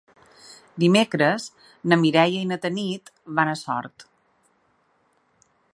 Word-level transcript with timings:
Dimecres 0.83 1.45
na 1.91 1.99
Mireia 2.05 2.41
i 2.47 2.49
na 2.53 2.59
Tanit 2.65 3.13
van 3.41 3.53
a 3.53 3.57
Sort. 3.65 4.07